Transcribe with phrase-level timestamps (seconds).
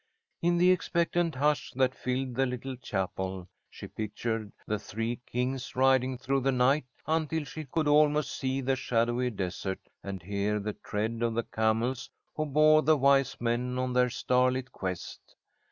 [0.41, 6.17] In the expectant hush that filled the little chapel, she pictured the three kings riding
[6.17, 11.21] through the night, until she could almost see the shadowy desert and hear the tread
[11.21, 15.35] of the camels who bore the wise men on their starlit quest.